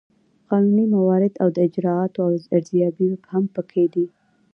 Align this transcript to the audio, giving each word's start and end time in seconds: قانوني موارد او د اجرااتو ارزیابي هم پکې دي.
قانوني 0.49 0.85
موارد 0.95 1.33
او 1.43 1.47
د 1.55 1.57
اجرااتو 1.67 2.21
ارزیابي 2.57 3.09
هم 3.31 3.43
پکې 3.55 3.85
دي. 3.93 4.05